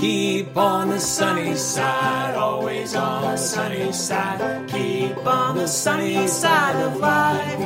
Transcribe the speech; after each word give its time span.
Keep 0.00 0.56
on 0.56 0.88
the 0.90 1.00
sunny 1.00 1.54
side, 1.54 2.34
always 2.34 2.94
on 2.94 3.22
the 3.22 3.36
sunny 3.36 3.92
side. 3.92 4.68
Keep 4.68 5.26
on 5.26 5.56
the 5.56 5.66
sunny 5.66 6.26
side 6.26 6.76
of 6.76 6.96
life. 6.96 7.60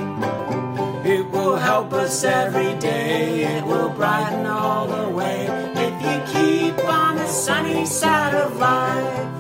It 1.06 1.28
will 1.30 1.56
help 1.56 1.92
us 1.92 2.25
every 2.25 2.75
day, 2.78 3.44
it 3.56 3.64
will 3.64 3.91
brighten 3.91 4.46
all 4.46 4.86
the 4.86 5.08
way. 5.08 5.46
If 5.75 5.94
you 6.02 6.18
keep 6.33 6.78
on 6.88 7.17
the 7.17 7.26
sunny 7.26 7.86
side 7.86 8.34
of 8.34 8.56
life. 8.56 9.38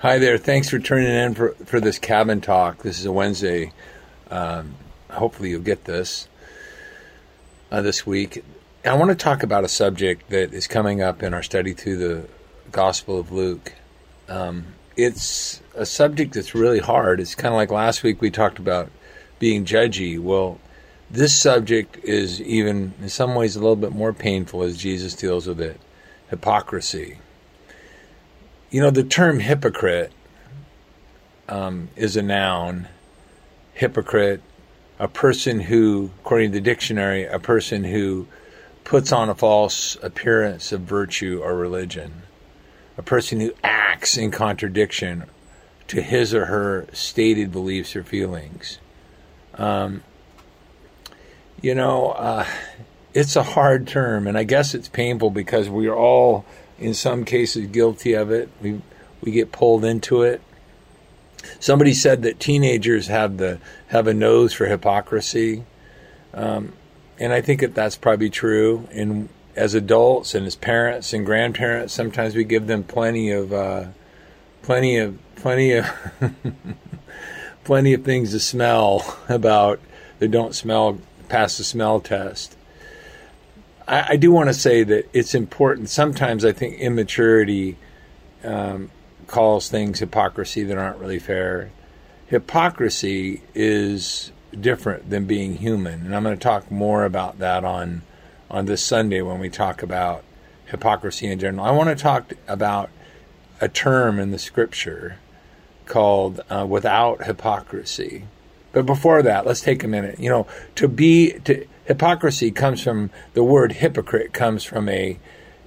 Hi 0.00 0.20
there. 0.20 0.38
Thanks 0.38 0.68
for 0.68 0.78
turning 0.78 1.08
in 1.08 1.34
for, 1.34 1.54
for 1.64 1.80
this 1.80 1.98
cabin 1.98 2.40
talk. 2.40 2.84
This 2.84 3.00
is 3.00 3.06
a 3.06 3.10
Wednesday. 3.10 3.72
Um, 4.30 4.76
hopefully, 5.10 5.50
you'll 5.50 5.60
get 5.60 5.86
this 5.86 6.28
uh, 7.72 7.82
this 7.82 8.06
week. 8.06 8.44
I 8.84 8.94
want 8.94 9.10
to 9.10 9.16
talk 9.16 9.42
about 9.42 9.64
a 9.64 9.68
subject 9.68 10.30
that 10.30 10.54
is 10.54 10.68
coming 10.68 11.02
up 11.02 11.20
in 11.24 11.34
our 11.34 11.42
study 11.42 11.74
through 11.74 11.96
the 11.96 12.28
Gospel 12.70 13.18
of 13.18 13.32
Luke. 13.32 13.72
Um, 14.28 14.66
it's 14.96 15.62
a 15.74 15.84
subject 15.84 16.34
that's 16.34 16.54
really 16.54 16.78
hard. 16.78 17.18
It's 17.18 17.34
kind 17.34 17.52
of 17.52 17.56
like 17.56 17.72
last 17.72 18.04
week 18.04 18.20
we 18.20 18.30
talked 18.30 18.60
about 18.60 18.92
being 19.40 19.64
judgy. 19.64 20.16
Well, 20.16 20.60
this 21.10 21.34
subject 21.34 21.96
is 22.04 22.40
even, 22.42 22.94
in 23.02 23.08
some 23.08 23.34
ways, 23.34 23.56
a 23.56 23.58
little 23.58 23.74
bit 23.74 23.90
more 23.90 24.12
painful 24.12 24.62
as 24.62 24.76
Jesus 24.76 25.14
deals 25.14 25.48
with 25.48 25.60
it 25.60 25.80
hypocrisy. 26.30 27.18
You 28.70 28.82
know, 28.82 28.90
the 28.90 29.04
term 29.04 29.40
hypocrite 29.40 30.12
um, 31.48 31.88
is 31.96 32.16
a 32.16 32.22
noun. 32.22 32.88
Hypocrite, 33.72 34.42
a 34.98 35.08
person 35.08 35.60
who, 35.60 36.10
according 36.20 36.52
to 36.52 36.58
the 36.58 36.60
dictionary, 36.60 37.24
a 37.24 37.38
person 37.38 37.84
who 37.84 38.26
puts 38.84 39.12
on 39.12 39.30
a 39.30 39.34
false 39.34 39.96
appearance 40.02 40.72
of 40.72 40.82
virtue 40.82 41.40
or 41.42 41.54
religion, 41.54 42.22
a 42.98 43.02
person 43.02 43.40
who 43.40 43.54
acts 43.62 44.16
in 44.18 44.30
contradiction 44.30 45.24
to 45.86 46.02
his 46.02 46.34
or 46.34 46.46
her 46.46 46.86
stated 46.92 47.50
beliefs 47.50 47.96
or 47.96 48.04
feelings. 48.04 48.78
Um, 49.54 50.02
you 51.62 51.74
know, 51.74 52.10
uh, 52.10 52.46
it's 53.14 53.36
a 53.36 53.42
hard 53.42 53.88
term, 53.88 54.26
and 54.26 54.36
I 54.36 54.44
guess 54.44 54.74
it's 54.74 54.88
painful 54.88 55.30
because 55.30 55.70
we 55.70 55.86
are 55.86 55.96
all 55.96 56.44
in 56.78 56.94
some 56.94 57.24
cases 57.24 57.66
guilty 57.66 58.12
of 58.14 58.30
it. 58.30 58.48
We 58.60 58.80
we 59.20 59.32
get 59.32 59.52
pulled 59.52 59.84
into 59.84 60.22
it. 60.22 60.40
Somebody 61.60 61.94
said 61.94 62.22
that 62.22 62.40
teenagers 62.40 63.06
have 63.08 63.36
the 63.36 63.60
have 63.88 64.06
a 64.06 64.14
nose 64.14 64.52
for 64.52 64.66
hypocrisy, 64.66 65.64
um, 66.34 66.72
and 67.18 67.32
I 67.32 67.40
think 67.40 67.60
that 67.60 67.74
that's 67.74 67.96
probably 67.96 68.30
true. 68.30 68.88
And 68.92 69.28
as 69.56 69.74
adults 69.74 70.34
and 70.34 70.46
as 70.46 70.56
parents 70.56 71.12
and 71.12 71.26
grandparents, 71.26 71.92
sometimes 71.92 72.34
we 72.34 72.44
give 72.44 72.66
them 72.66 72.84
plenty 72.84 73.30
of 73.30 73.52
uh, 73.52 73.86
plenty 74.62 74.98
of 74.98 75.18
plenty 75.36 75.72
of 75.72 75.86
plenty 77.64 77.94
of 77.94 78.04
things 78.04 78.32
to 78.32 78.40
smell 78.40 79.18
about 79.28 79.80
that 80.18 80.30
don't 80.30 80.54
smell 80.54 80.98
pass 81.28 81.58
the 81.58 81.64
smell 81.64 82.00
test. 82.00 82.57
I, 83.88 84.10
I 84.10 84.16
do 84.16 84.30
want 84.30 84.48
to 84.48 84.54
say 84.54 84.84
that 84.84 85.08
it's 85.12 85.34
important. 85.34 85.88
Sometimes 85.88 86.44
I 86.44 86.52
think 86.52 86.74
immaturity 86.78 87.76
um, 88.44 88.90
calls 89.26 89.68
things 89.68 89.98
hypocrisy 89.98 90.62
that 90.64 90.78
aren't 90.78 90.98
really 90.98 91.18
fair. 91.18 91.70
Hypocrisy 92.26 93.42
is 93.54 94.30
different 94.58 95.10
than 95.10 95.24
being 95.24 95.56
human, 95.56 96.04
and 96.04 96.14
I'm 96.14 96.22
going 96.22 96.36
to 96.36 96.42
talk 96.42 96.70
more 96.70 97.04
about 97.04 97.38
that 97.38 97.64
on 97.64 98.02
on 98.50 98.66
this 98.66 98.82
Sunday 98.82 99.20
when 99.20 99.38
we 99.38 99.50
talk 99.50 99.82
about 99.82 100.24
hypocrisy 100.66 101.26
in 101.26 101.38
general. 101.38 101.66
I 101.66 101.70
want 101.70 101.90
to 101.90 102.02
talk 102.02 102.32
about 102.46 102.88
a 103.60 103.68
term 103.68 104.18
in 104.18 104.30
the 104.30 104.38
Scripture 104.38 105.18
called 105.86 106.40
uh, 106.50 106.66
"without 106.68 107.24
hypocrisy." 107.24 108.24
But 108.72 108.84
before 108.84 109.22
that, 109.22 109.46
let's 109.46 109.62
take 109.62 109.82
a 109.82 109.88
minute. 109.88 110.20
You 110.20 110.28
know, 110.28 110.46
to 110.76 110.88
be 110.88 111.32
to 111.44 111.66
hypocrisy 111.88 112.50
comes 112.50 112.82
from 112.82 113.10
the 113.32 113.42
word 113.42 113.72
hypocrite 113.72 114.32
comes 114.32 114.62
from 114.62 114.88
a 114.88 115.18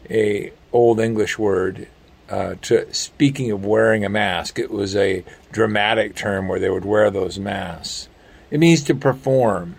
a 0.10 0.54
old 0.72 1.00
English 1.00 1.38
word. 1.38 1.88
Uh, 2.30 2.56
to 2.62 2.94
speaking 2.94 3.52
of 3.52 3.66
wearing 3.66 4.06
a 4.06 4.10
mask, 4.10 4.58
it 4.58 4.72
was 4.72 4.96
a 4.96 5.26
dramatic 5.52 6.16
term 6.16 6.48
where 6.48 6.62
they 6.62 6.70
would 6.70 6.86
wear 6.86 7.12
those 7.12 7.38
masks. 7.38 8.08
It 8.50 8.58
means 8.58 8.84
to 8.84 8.96
perform, 8.96 9.76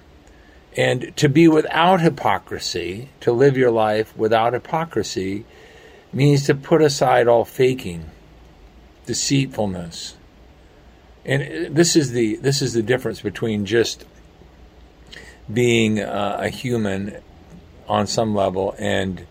and 0.76 1.16
to 1.16 1.30
be 1.30 1.48
without 1.48 2.02
hypocrisy, 2.02 3.08
to 3.20 3.32
live 3.32 3.56
your 3.56 3.70
life 3.70 4.14
without 4.18 4.52
hypocrisy, 4.52 5.46
means 6.12 6.44
to 6.44 6.54
put 6.54 6.82
aside 6.82 7.26
all 7.26 7.46
faking, 7.46 8.10
deceitfulness, 9.06 10.16
and 11.24 11.74
this 11.74 11.96
is 11.96 12.10
the 12.12 12.36
this 12.36 12.60
is 12.60 12.74
the 12.74 12.82
difference 12.82 13.20
between 13.20 13.64
just 13.64 14.04
being 15.52 16.00
uh, 16.00 16.38
a 16.40 16.48
human 16.48 17.16
on 17.88 18.06
some 18.06 18.34
level 18.34 18.74
and 18.78 19.26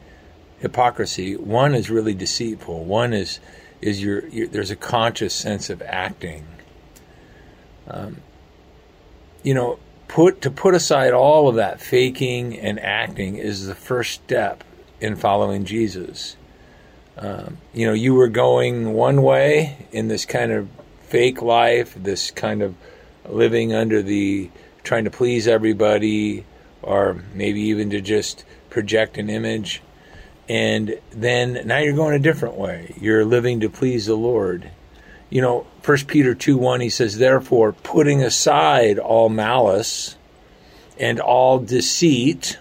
hypocrisy. 0.59 1.35
One 1.35 1.73
is 1.73 1.89
really 1.89 2.13
deceitful. 2.13 2.85
One 2.85 3.13
is 3.13 3.39
is 3.81 4.01
your, 4.01 4.27
your 4.27 4.47
there's 4.47 4.71
a 4.71 4.75
conscious 4.75 5.33
sense 5.33 5.69
of 5.69 5.81
acting. 5.81 6.45
Um, 7.87 8.17
you 9.43 9.53
know, 9.53 9.79
put 10.07 10.41
to 10.41 10.51
put 10.51 10.75
aside 10.75 11.13
all 11.13 11.47
of 11.47 11.55
that 11.55 11.81
faking 11.81 12.59
and 12.59 12.79
acting 12.79 13.37
is 13.37 13.65
the 13.65 13.75
first 13.75 14.11
step 14.11 14.63
in 14.99 15.15
following 15.15 15.65
Jesus. 15.65 16.35
Um, 17.17 17.57
you 17.73 17.85
know, 17.87 17.93
you 17.93 18.13
were 18.13 18.29
going 18.29 18.93
one 18.93 19.21
way 19.21 19.87
in 19.91 20.07
this 20.07 20.25
kind 20.25 20.51
of 20.51 20.69
fake 21.03 21.41
life, 21.41 21.93
this 21.95 22.31
kind 22.31 22.61
of 22.61 22.75
living 23.27 23.73
under 23.73 24.01
the 24.01 24.49
trying 24.83 25.05
to 25.05 25.11
please 25.11 25.47
everybody, 25.47 26.45
or 26.81 27.21
maybe 27.33 27.61
even 27.61 27.89
to 27.91 28.01
just 28.01 28.43
project 28.69 29.17
an 29.17 29.29
image. 29.29 29.81
And 30.49 30.99
then 31.11 31.61
now 31.65 31.77
you're 31.77 31.93
going 31.93 32.15
a 32.15 32.19
different 32.19 32.55
way. 32.55 32.93
You're 32.99 33.25
living 33.25 33.59
to 33.61 33.69
please 33.69 34.05
the 34.05 34.15
Lord. 34.15 34.69
You 35.29 35.41
know, 35.41 35.67
First 35.81 36.07
Peter 36.07 36.35
2 36.35 36.57
1, 36.57 36.81
he 36.81 36.89
says, 36.89 37.17
Therefore, 37.17 37.71
putting 37.71 38.21
aside 38.21 38.99
all 38.99 39.29
malice 39.29 40.17
and 40.99 41.19
all 41.19 41.59
deceit 41.59 42.59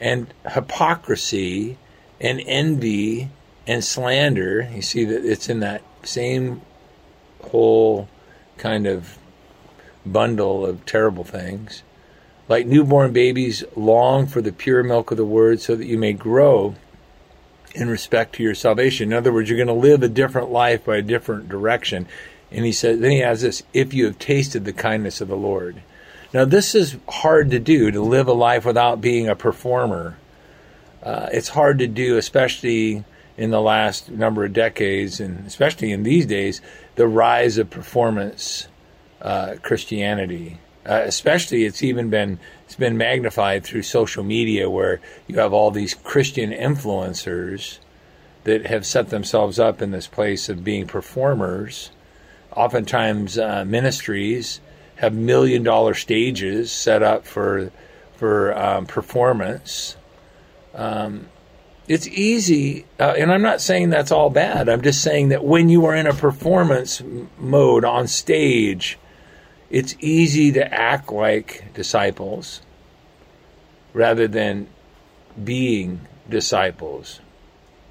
and 0.00 0.32
hypocrisy 0.50 1.78
and 2.20 2.42
envy 2.44 3.30
and 3.66 3.84
slander, 3.84 4.68
you 4.74 4.82
see 4.82 5.04
that 5.04 5.24
it's 5.24 5.48
in 5.48 5.60
that 5.60 5.82
same 6.02 6.60
whole 7.44 8.08
kind 8.58 8.86
of 8.86 9.16
bundle 10.04 10.64
of 10.64 10.84
terrible 10.86 11.24
things. 11.24 11.82
Like 12.48 12.66
newborn 12.66 13.12
babies, 13.12 13.62
long 13.76 14.26
for 14.26 14.40
the 14.40 14.52
pure 14.52 14.82
milk 14.82 15.10
of 15.10 15.16
the 15.16 15.24
word 15.24 15.60
so 15.60 15.76
that 15.76 15.86
you 15.86 15.98
may 15.98 16.12
grow 16.12 16.74
in 17.74 17.88
respect 17.88 18.34
to 18.34 18.42
your 18.42 18.54
salvation. 18.54 19.12
In 19.12 19.18
other 19.18 19.32
words, 19.32 19.48
you're 19.48 19.56
going 19.56 19.68
to 19.68 19.72
live 19.88 20.02
a 20.02 20.08
different 20.08 20.50
life 20.50 20.84
by 20.84 20.96
a 20.96 21.02
different 21.02 21.48
direction. 21.48 22.08
And 22.50 22.64
he 22.64 22.72
says, 22.72 22.98
then 22.98 23.12
he 23.12 23.20
has 23.20 23.42
this, 23.42 23.62
if 23.72 23.94
you 23.94 24.06
have 24.06 24.18
tasted 24.18 24.64
the 24.64 24.72
kindness 24.72 25.20
of 25.20 25.28
the 25.28 25.36
Lord. 25.36 25.82
Now, 26.32 26.44
this 26.44 26.74
is 26.74 26.96
hard 27.08 27.50
to 27.50 27.58
do, 27.58 27.90
to 27.90 28.00
live 28.00 28.28
a 28.28 28.32
life 28.32 28.64
without 28.64 29.00
being 29.00 29.28
a 29.28 29.36
performer. 29.36 30.16
Uh, 31.02 31.28
it's 31.32 31.48
hard 31.48 31.78
to 31.78 31.86
do, 31.86 32.16
especially 32.16 33.04
in 33.36 33.50
the 33.50 33.60
last 33.60 34.10
number 34.10 34.44
of 34.44 34.52
decades, 34.52 35.20
and 35.20 35.46
especially 35.46 35.92
in 35.92 36.02
these 36.02 36.26
days, 36.26 36.60
the 36.96 37.06
rise 37.06 37.58
of 37.58 37.70
performance 37.70 38.68
uh, 39.22 39.56
Christianity. 39.62 40.58
Uh, 40.86 41.02
especially, 41.04 41.64
it's 41.64 41.82
even 41.82 42.08
been 42.08 42.38
it's 42.64 42.76
been 42.76 42.96
magnified 42.96 43.64
through 43.64 43.82
social 43.82 44.24
media, 44.24 44.70
where 44.70 45.00
you 45.26 45.38
have 45.38 45.52
all 45.52 45.70
these 45.70 45.94
Christian 45.94 46.50
influencers 46.52 47.78
that 48.44 48.66
have 48.66 48.86
set 48.86 49.10
themselves 49.10 49.58
up 49.58 49.82
in 49.82 49.90
this 49.90 50.06
place 50.06 50.48
of 50.48 50.64
being 50.64 50.86
performers. 50.86 51.90
Oftentimes, 52.56 53.38
uh, 53.38 53.64
ministries 53.64 54.60
have 54.96 55.12
million 55.14 55.62
dollar 55.62 55.94
stages 55.94 56.72
set 56.72 57.02
up 57.02 57.26
for 57.26 57.70
for 58.16 58.56
um, 58.58 58.86
performance. 58.86 59.96
Um, 60.74 61.28
it's 61.88 62.06
easy, 62.06 62.86
uh, 63.00 63.14
and 63.18 63.32
I'm 63.32 63.42
not 63.42 63.60
saying 63.60 63.90
that's 63.90 64.12
all 64.12 64.30
bad. 64.30 64.68
I'm 64.68 64.82
just 64.82 65.02
saying 65.02 65.30
that 65.30 65.44
when 65.44 65.68
you 65.68 65.86
are 65.86 65.94
in 65.96 66.06
a 66.06 66.14
performance 66.14 67.02
mode 67.38 67.84
on 67.84 68.06
stage, 68.06 68.96
it's 69.70 69.94
easy 70.00 70.52
to 70.52 70.74
act 70.74 71.12
like 71.12 71.72
disciples 71.74 72.60
rather 73.92 74.26
than 74.26 74.66
being 75.42 76.00
disciples. 76.28 77.20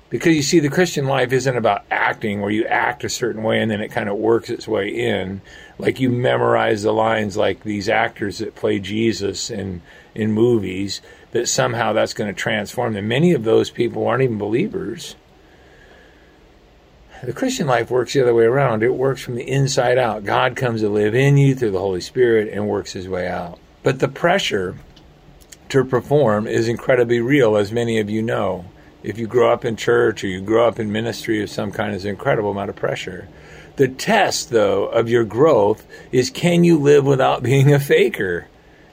Because 0.09 0.35
you 0.35 0.41
see, 0.41 0.59
the 0.59 0.69
Christian 0.69 1.05
life 1.05 1.31
isn't 1.31 1.55
about 1.55 1.85
acting 1.91 2.41
where 2.41 2.49
you 2.49 2.65
act 2.65 3.03
a 3.03 3.09
certain 3.09 3.43
way 3.43 3.61
and 3.61 3.69
then 3.69 3.79
it 3.79 3.91
kind 3.91 4.09
of 4.09 4.17
works 4.17 4.49
its 4.49 4.67
way 4.67 4.89
in. 4.89 5.41
Like 5.77 5.99
you 5.99 6.09
memorize 6.09 6.81
the 6.83 6.91
lines 6.91 7.37
like 7.37 7.63
these 7.63 7.87
actors 7.87 8.39
that 8.39 8.55
play 8.55 8.79
Jesus 8.79 9.51
in, 9.51 9.81
in 10.15 10.31
movies, 10.31 11.01
that 11.31 11.47
somehow 11.47 11.93
that's 11.93 12.15
going 12.15 12.33
to 12.33 12.39
transform 12.39 12.93
them. 12.93 13.07
Many 13.07 13.33
of 13.33 13.43
those 13.43 13.69
people 13.69 14.07
aren't 14.07 14.23
even 14.23 14.39
believers. 14.39 15.15
The 17.23 17.33
Christian 17.33 17.67
life 17.67 17.91
works 17.91 18.13
the 18.13 18.21
other 18.21 18.33
way 18.33 18.45
around. 18.45 18.81
It 18.81 18.93
works 18.93 19.21
from 19.21 19.35
the 19.35 19.47
inside 19.47 19.97
out. 19.97 20.23
God 20.23 20.55
comes 20.55 20.81
to 20.81 20.89
live 20.89 21.13
in 21.13 21.37
you 21.37 21.53
through 21.53 21.71
the 21.71 21.79
Holy 21.79 21.99
Spirit 21.99 22.47
and 22.53 22.67
works 22.67 22.93
his 22.93 23.09
way 23.09 23.27
out. 23.27 23.59
But 23.83 23.99
the 23.99 24.07
pressure 24.07 24.77
to 25.69 25.83
perform 25.83 26.47
is 26.47 26.67
incredibly 26.67 27.19
real, 27.19 27.57
as 27.57 27.71
many 27.71 27.99
of 27.99 28.09
you 28.09 28.21
know. 28.21 28.65
If 29.03 29.17
you 29.17 29.27
grow 29.27 29.51
up 29.51 29.65
in 29.65 29.75
church 29.75 30.23
or 30.23 30.27
you 30.27 30.41
grow 30.41 30.67
up 30.67 30.79
in 30.79 30.91
ministry 30.91 31.41
of 31.43 31.49
some 31.49 31.71
kind, 31.71 31.91
there's 31.91 32.05
an 32.05 32.11
incredible 32.11 32.51
amount 32.51 32.69
of 32.69 32.75
pressure. 32.75 33.27
The 33.75 33.87
test, 33.87 34.49
though, 34.49 34.85
of 34.85 35.09
your 35.09 35.23
growth 35.23 35.85
is 36.11 36.29
can 36.29 36.63
you 36.63 36.77
live 36.77 37.05
without 37.05 37.43
being 37.43 37.73
a 37.73 37.79
faker? 37.79 38.47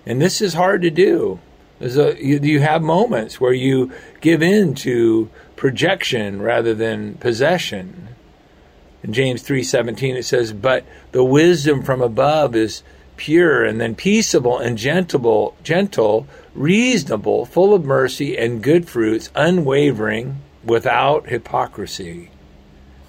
And 0.05 0.20
this 0.20 0.40
is 0.40 0.55
hard 0.55 0.82
to 0.82 0.90
do. 0.90 1.40
A, 1.81 2.17
you, 2.22 2.38
you 2.38 2.61
have 2.61 2.82
moments 2.82 3.40
where 3.40 3.52
you 3.52 3.93
give 4.20 4.43
in 4.43 4.75
to 4.76 5.29
projection 5.56 6.40
rather 6.40 6.75
than 6.75 7.14
possession. 7.14 8.08
In 9.06 9.12
James 9.12 9.41
3:17 9.43 10.17
it 10.17 10.25
says, 10.25 10.53
"But 10.53 10.82
the 11.12 11.23
wisdom 11.23 11.85
from 11.85 12.03
above 12.03 12.56
is 12.56 12.82
pure 13.17 13.64
and 13.64 13.81
then 13.81 13.94
peaceable 13.94 14.58
and 14.58 14.76
gentle, 14.76 15.55
gentle, 15.62 16.26
reasonable, 16.56 17.44
full 17.44 17.73
of 17.73 17.85
mercy 17.85 18.37
and 18.37 18.61
good 18.61 18.88
fruits, 18.88 19.31
unwavering, 19.37 20.38
without 20.64 21.29
hypocrisy." 21.29 22.31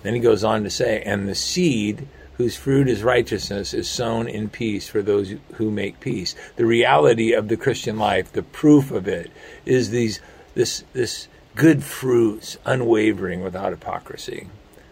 Then 0.03 0.13
he 0.13 0.19
goes 0.19 0.43
on 0.43 0.63
to 0.63 0.69
say, 0.69 1.01
"And 1.03 1.27
the 1.27 1.33
seed 1.33 2.05
whose 2.37 2.55
fruit 2.55 2.87
is 2.87 3.01
righteousness 3.01 3.73
is 3.73 3.89
sown 3.89 4.27
in 4.27 4.49
peace 4.49 4.87
for 4.87 5.01
those 5.01 5.33
who 5.53 5.71
make 5.71 5.99
peace." 5.99 6.35
The 6.57 6.67
reality 6.67 7.33
of 7.33 7.47
the 7.47 7.57
Christian 7.57 7.97
life, 7.97 8.31
the 8.31 8.43
proof 8.43 8.91
of 8.91 9.07
it 9.07 9.31
is 9.65 9.89
these 9.89 10.19
this 10.53 10.83
this 10.93 11.27
good 11.55 11.83
fruits, 11.83 12.59
unwavering, 12.65 13.43
without 13.43 13.71
hypocrisy. 13.71 14.45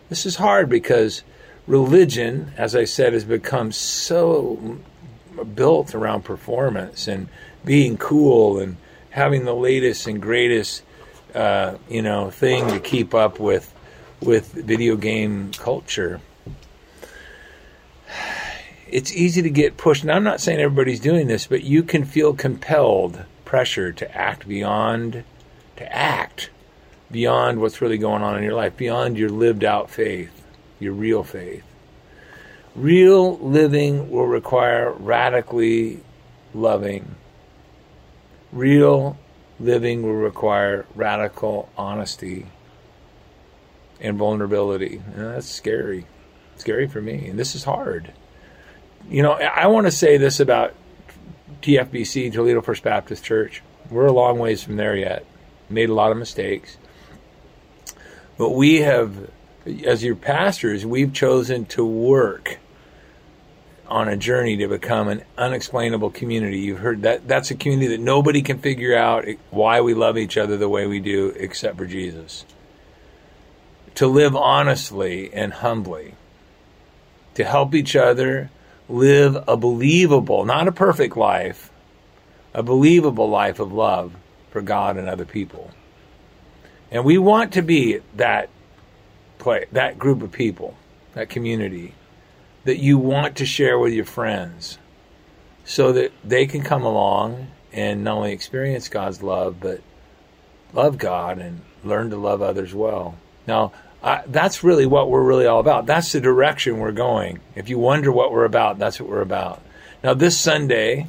This 0.09 0.25
is 0.25 0.35
hard 0.35 0.69
because 0.69 1.23
religion, 1.67 2.53
as 2.57 2.75
I 2.75 2.85
said, 2.85 3.13
has 3.13 3.23
become 3.23 3.71
so 3.71 4.79
built 5.55 5.95
around 5.95 6.23
performance 6.23 7.07
and 7.07 7.27
being 7.63 7.97
cool 7.97 8.59
and 8.59 8.77
having 9.09 9.45
the 9.45 9.55
latest 9.55 10.07
and 10.07 10.21
greatest, 10.21 10.83
uh, 11.33 11.75
you 11.89 12.01
know, 12.01 12.29
thing 12.29 12.67
to 12.69 12.79
keep 12.79 13.13
up 13.13 13.39
with 13.39 13.71
with 14.21 14.53
video 14.53 14.95
game 14.95 15.51
culture. 15.51 16.21
It's 18.87 19.11
easy 19.11 19.41
to 19.41 19.49
get 19.49 19.77
pushed, 19.77 20.03
and 20.03 20.11
I'm 20.11 20.23
not 20.23 20.39
saying 20.39 20.59
everybody's 20.59 20.99
doing 20.99 21.27
this, 21.27 21.47
but 21.47 21.63
you 21.63 21.83
can 21.83 22.05
feel 22.05 22.33
compelled 22.33 23.25
pressure 23.43 23.91
to 23.91 24.15
act 24.15 24.47
beyond, 24.47 25.23
to 25.77 25.95
act 25.95 26.49
beyond 27.15 27.61
what's 27.61 27.79
really 27.79 27.97
going 27.97 28.21
on 28.21 28.37
in 28.37 28.43
your 28.43 28.53
life, 28.53 28.75
beyond 28.75 29.17
your 29.17 29.29
lived 29.29 29.63
out 29.63 29.89
faith, 29.89 30.43
your 30.81 30.91
real 30.91 31.23
faith. 31.23 31.63
Real 32.75 33.37
living 33.37 34.11
will 34.11 34.27
require 34.27 34.91
radically 34.91 36.01
loving. 36.53 37.15
Real 38.51 39.17
living 39.61 40.03
will 40.03 40.11
require 40.11 40.85
radical 40.93 41.69
honesty 41.77 42.47
and 44.01 44.17
vulnerability. 44.17 45.01
And 45.15 45.27
that's 45.27 45.47
scary. 45.47 46.05
Scary 46.57 46.85
for 46.85 47.01
me. 47.01 47.29
And 47.29 47.39
this 47.39 47.55
is 47.55 47.63
hard. 47.63 48.11
You 49.09 49.23
know, 49.23 49.31
I 49.31 49.67
want 49.67 49.87
to 49.87 49.91
say 49.91 50.17
this 50.17 50.41
about 50.41 50.73
TFBC, 51.61 52.33
Toledo 52.33 52.59
First 52.59 52.83
Baptist 52.83 53.23
Church. 53.23 53.63
We're 53.89 54.07
a 54.07 54.11
long 54.11 54.37
ways 54.37 54.61
from 54.61 54.75
there 54.75 54.97
yet. 54.97 55.25
Made 55.69 55.89
a 55.89 55.93
lot 55.93 56.11
of 56.11 56.17
mistakes. 56.17 56.75
But 58.37 58.51
we 58.51 58.81
have, 58.81 59.29
as 59.85 60.03
your 60.03 60.15
pastors, 60.15 60.85
we've 60.85 61.13
chosen 61.13 61.65
to 61.67 61.85
work 61.85 62.59
on 63.87 64.07
a 64.07 64.17
journey 64.17 64.57
to 64.57 64.67
become 64.67 65.07
an 65.07 65.23
unexplainable 65.37 66.09
community. 66.11 66.59
You've 66.59 66.79
heard 66.79 67.03
that 67.03 67.27
that's 67.27 67.51
a 67.51 67.55
community 67.55 67.95
that 67.95 68.01
nobody 68.01 68.41
can 68.41 68.59
figure 68.59 68.95
out 68.95 69.25
why 69.51 69.81
we 69.81 69.93
love 69.93 70.17
each 70.17 70.37
other 70.37 70.57
the 70.57 70.69
way 70.69 70.87
we 70.87 70.99
do 70.99 71.27
except 71.37 71.77
for 71.77 71.85
Jesus. 71.85 72.45
To 73.95 74.07
live 74.07 74.35
honestly 74.35 75.33
and 75.33 75.53
humbly, 75.53 76.15
to 77.35 77.43
help 77.43 77.75
each 77.75 77.95
other 77.95 78.49
live 78.89 79.37
a 79.47 79.55
believable, 79.55 80.45
not 80.45 80.67
a 80.67 80.71
perfect 80.71 81.15
life, 81.15 81.71
a 82.53 82.63
believable 82.63 83.29
life 83.29 83.59
of 83.59 83.71
love 83.71 84.15
for 84.49 84.61
God 84.61 84.97
and 84.97 85.07
other 85.07 85.25
people. 85.25 85.71
And 86.95 87.03
we 87.03 87.17
want 87.17 87.51
to 87.53 87.61
be 87.61 87.99
that 88.15 88.47
play, 89.37 89.65
that 89.73 89.99
group 89.99 90.21
of 90.21 90.31
people, 90.31 90.77
that 91.13 91.27
community 91.27 91.93
that 92.63 92.77
you 92.77 92.97
want 92.97 93.35
to 93.35 93.45
share 93.45 93.77
with 93.77 93.91
your 93.91 94.05
friends 94.05 94.77
so 95.65 95.91
that 95.91 96.13
they 96.23 96.47
can 96.47 96.61
come 96.61 96.83
along 96.83 97.47
and 97.73 98.05
not 98.05 98.15
only 98.15 98.31
experience 98.31 98.87
God's 98.87 99.21
love, 99.21 99.59
but 99.59 99.81
love 100.71 100.97
God 100.97 101.37
and 101.37 101.59
learn 101.83 102.11
to 102.11 102.15
love 102.15 102.41
others 102.41 102.73
well. 102.73 103.17
Now, 103.45 103.73
I, 104.01 104.23
that's 104.27 104.63
really 104.63 104.85
what 104.85 105.09
we're 105.09 105.21
really 105.21 105.47
all 105.47 105.59
about. 105.59 105.87
That's 105.87 106.13
the 106.13 106.21
direction 106.21 106.79
we're 106.79 106.93
going. 106.93 107.41
If 107.55 107.67
you 107.67 107.77
wonder 107.77 108.09
what 108.09 108.31
we're 108.31 108.45
about, 108.45 108.79
that's 108.79 109.01
what 109.01 109.09
we're 109.09 109.19
about. 109.19 109.61
Now, 110.01 110.13
this 110.13 110.39
Sunday, 110.39 111.07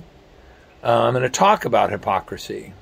uh, 0.82 1.04
I'm 1.04 1.12
going 1.12 1.22
to 1.22 1.28
talk 1.28 1.64
about 1.64 1.90
hypocrisy. 1.90 2.72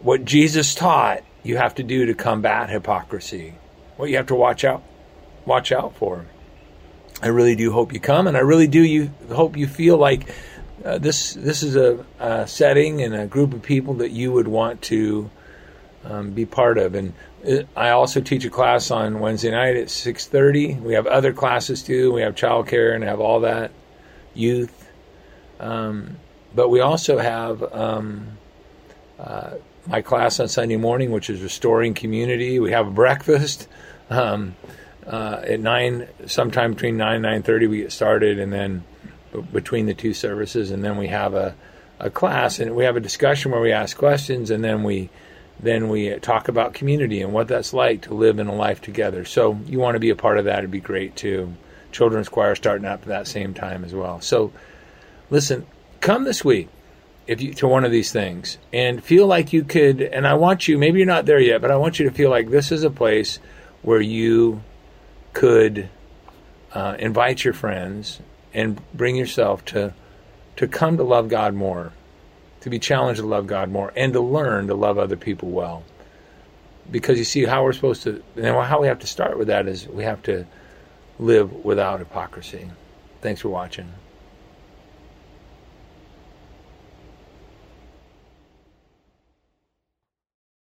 What 0.00 0.24
Jesus 0.24 0.74
taught 0.74 1.22
you 1.46 1.56
have 1.56 1.74
to 1.76 1.82
do 1.82 2.06
to 2.06 2.14
combat 2.14 2.68
hypocrisy. 2.70 3.54
What 3.96 4.10
you 4.10 4.16
have 4.16 4.26
to 4.26 4.34
watch 4.34 4.64
out 4.64 4.82
watch 5.44 5.70
out 5.70 5.94
for. 5.94 6.26
I 7.22 7.28
really 7.28 7.54
do 7.54 7.72
hope 7.72 7.92
you 7.92 8.00
come, 8.00 8.26
and 8.26 8.36
I 8.36 8.40
really 8.40 8.66
do 8.66 8.82
you 8.82 9.10
hope 9.30 9.56
you 9.56 9.66
feel 9.66 9.96
like 9.96 10.28
uh, 10.84 10.98
this 10.98 11.34
this 11.34 11.62
is 11.62 11.76
a, 11.76 12.04
a, 12.18 12.46
setting 12.46 13.00
and 13.00 13.14
a 13.14 13.26
group 13.26 13.54
of 13.54 13.62
people 13.62 13.94
that 13.94 14.10
you 14.10 14.32
would 14.32 14.48
want 14.48 14.82
to 14.82 15.30
um, 16.04 16.32
be 16.32 16.44
part 16.44 16.76
of. 16.78 16.94
And 16.94 17.14
uh, 17.48 17.62
I 17.74 17.90
also 17.90 18.20
teach 18.20 18.44
a 18.44 18.50
class 18.50 18.90
on 18.90 19.20
Wednesday 19.20 19.50
night 19.50 19.76
at 19.76 19.88
six 19.88 20.26
thirty. 20.26 20.74
We 20.74 20.94
have 20.94 21.06
other 21.06 21.32
classes 21.32 21.82
too. 21.82 22.12
We 22.12 22.22
have 22.22 22.34
childcare 22.34 22.94
and 22.94 23.02
have 23.04 23.20
all 23.20 23.40
that 23.40 23.70
youth, 24.34 24.90
um, 25.60 26.16
but 26.54 26.68
we 26.68 26.80
also 26.80 27.18
have. 27.18 27.62
Um, 27.72 28.36
uh, 29.18 29.54
my 29.86 30.02
class 30.02 30.40
on 30.40 30.48
Sunday 30.48 30.76
morning, 30.76 31.10
which 31.10 31.30
is 31.30 31.42
restoring 31.42 31.94
community. 31.94 32.58
We 32.58 32.72
have 32.72 32.94
breakfast 32.94 33.68
um, 34.10 34.56
uh, 35.06 35.40
at 35.44 35.60
nine, 35.60 36.08
sometime 36.26 36.72
between 36.72 36.96
nine 36.96 37.16
and 37.16 37.22
nine 37.22 37.42
thirty. 37.42 37.66
We 37.66 37.78
get 37.78 37.92
started, 37.92 38.38
and 38.38 38.52
then 38.52 38.84
b- 39.32 39.40
between 39.52 39.86
the 39.86 39.94
two 39.94 40.14
services, 40.14 40.70
and 40.70 40.84
then 40.84 40.96
we 40.96 41.08
have 41.08 41.34
a, 41.34 41.54
a 41.98 42.10
class, 42.10 42.58
and 42.58 42.74
we 42.74 42.84
have 42.84 42.96
a 42.96 43.00
discussion 43.00 43.52
where 43.52 43.60
we 43.60 43.72
ask 43.72 43.96
questions, 43.96 44.50
and 44.50 44.62
then 44.62 44.82
we 44.82 45.10
then 45.58 45.88
we 45.88 46.14
talk 46.18 46.48
about 46.48 46.74
community 46.74 47.22
and 47.22 47.32
what 47.32 47.48
that's 47.48 47.72
like 47.72 48.02
to 48.02 48.14
live 48.14 48.38
in 48.38 48.46
a 48.46 48.54
life 48.54 48.82
together. 48.82 49.24
So 49.24 49.58
you 49.66 49.78
want 49.78 49.94
to 49.94 50.00
be 50.00 50.10
a 50.10 50.16
part 50.16 50.38
of 50.38 50.44
that? 50.44 50.58
It'd 50.58 50.70
be 50.70 50.80
great 50.80 51.16
too. 51.16 51.54
Children's 51.92 52.28
choir 52.28 52.54
starting 52.54 52.84
up 52.84 53.02
at 53.02 53.08
that 53.08 53.26
same 53.26 53.54
time 53.54 53.82
as 53.82 53.94
well. 53.94 54.20
So 54.20 54.52
listen, 55.30 55.66
come 56.00 56.24
this 56.24 56.44
week 56.44 56.68
if 57.26 57.40
you 57.40 57.54
to 57.54 57.66
one 57.66 57.84
of 57.84 57.90
these 57.90 58.12
things. 58.12 58.58
And 58.72 59.02
feel 59.02 59.26
like 59.26 59.52
you 59.52 59.64
could 59.64 60.00
and 60.00 60.26
I 60.26 60.34
want 60.34 60.68
you 60.68 60.78
maybe 60.78 60.98
you're 60.98 61.06
not 61.06 61.26
there 61.26 61.40
yet 61.40 61.60
but 61.60 61.70
I 61.70 61.76
want 61.76 61.98
you 61.98 62.08
to 62.08 62.14
feel 62.14 62.30
like 62.30 62.50
this 62.50 62.72
is 62.72 62.84
a 62.84 62.90
place 62.90 63.38
where 63.82 64.00
you 64.00 64.62
could 65.32 65.88
uh, 66.72 66.96
invite 66.98 67.44
your 67.44 67.54
friends 67.54 68.20
and 68.52 68.80
bring 68.94 69.16
yourself 69.16 69.64
to 69.66 69.94
to 70.56 70.66
come 70.66 70.96
to 70.96 71.02
love 71.02 71.28
God 71.28 71.54
more 71.54 71.92
to 72.66 72.70
be 72.70 72.80
challenged 72.80 73.20
to 73.20 73.26
love 73.26 73.46
God 73.46 73.70
more 73.70 73.92
and 73.94 74.12
to 74.12 74.20
learn 74.20 74.66
to 74.66 74.74
love 74.74 74.98
other 74.98 75.16
people 75.16 75.50
well. 75.50 75.84
Because 76.90 77.16
you 77.16 77.24
see 77.24 77.44
how 77.44 77.62
we're 77.62 77.72
supposed 77.72 78.02
to 78.02 78.22
and 78.34 78.44
how 78.44 78.80
we 78.80 78.88
have 78.88 78.98
to 79.00 79.06
start 79.06 79.38
with 79.38 79.46
that 79.46 79.68
is 79.68 79.86
we 79.86 80.02
have 80.02 80.20
to 80.24 80.46
live 81.20 81.64
without 81.64 82.00
hypocrisy. 82.00 82.68
Thanks 83.20 83.40
for 83.40 83.50
watching 83.50 83.92